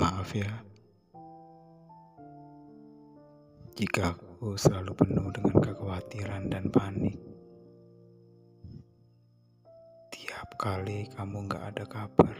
[0.00, 0.48] Maaf ya,
[3.76, 7.20] jika aku selalu penuh dengan kekhawatiran dan panik.
[10.08, 12.32] Tiap kali kamu gak ada kabar,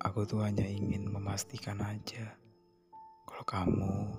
[0.00, 2.32] aku tuh hanya ingin memastikan aja
[3.28, 4.16] kalau kamu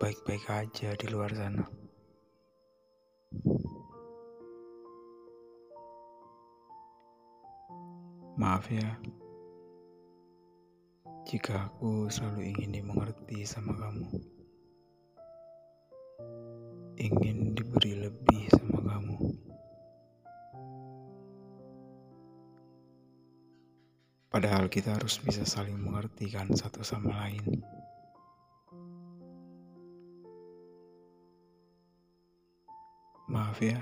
[0.00, 1.83] baik-baik aja di luar sana.
[8.34, 8.98] Maaf ya,
[11.22, 14.10] jika aku selalu ingin dimengerti sama kamu,
[16.98, 19.18] ingin diberi lebih sama kamu.
[24.34, 27.62] Padahal kita harus bisa saling mengerti kan satu sama lain.
[33.30, 33.78] Maaf ya.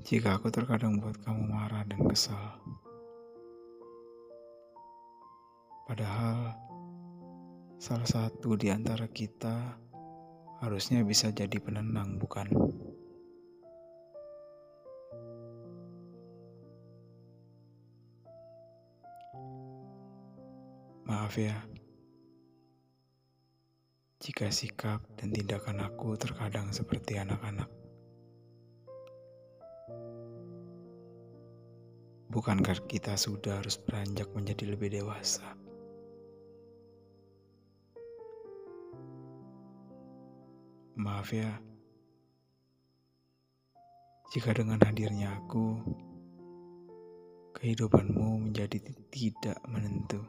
[0.00, 2.56] Jika aku terkadang buat kamu marah dan kesal.
[5.84, 6.56] Padahal
[7.76, 9.76] salah satu di antara kita
[10.64, 12.48] harusnya bisa jadi penenang, bukan?
[21.08, 21.58] Maaf ya,
[24.22, 27.79] jika sikap dan tindakan aku terkadang seperti anak-anak.
[32.30, 35.42] Bukankah kita sudah harus beranjak menjadi lebih dewasa?
[40.94, 41.58] Maaf ya,
[44.30, 45.74] jika dengan hadirnya aku,
[47.58, 48.78] kehidupanmu menjadi
[49.10, 50.22] tidak menentu.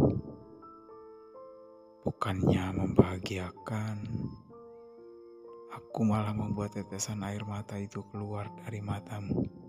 [2.01, 3.97] Bukannya membahagiakan,
[5.69, 9.60] aku malah membuat tetesan air mata itu keluar dari matamu.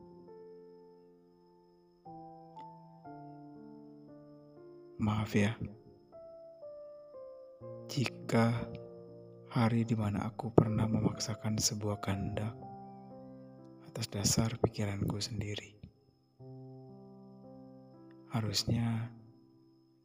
[5.02, 5.50] Maaf ya,
[7.90, 8.54] jika
[9.50, 12.54] hari di mana aku pernah memaksakan sebuah kehendak
[13.82, 15.74] atas dasar pikiranku sendiri.
[18.30, 19.10] Harusnya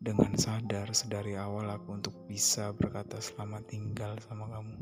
[0.02, 4.81] dengan sadar sedari awal aku untuk bisa berkata selamat tinggal sama kamu.